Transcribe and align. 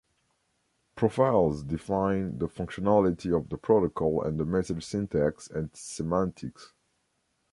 Profiles 0.95 1.61
define 1.61 2.39
the 2.39 2.47
functionality 2.47 3.37
of 3.37 3.49
the 3.49 3.57
protocol 3.59 4.23
and 4.23 4.39
the 4.39 4.45
message 4.45 4.83
syntax 4.83 5.47
and 5.47 5.69
semantics. 5.75 6.73